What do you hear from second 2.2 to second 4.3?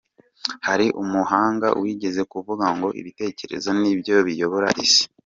kuvuga ngo ibitekerezo ni byo